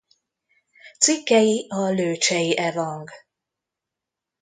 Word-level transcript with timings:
Cikkei 0.99 1.65
a 1.69 1.89
lőcsei 1.89 2.57
evang. 2.57 3.09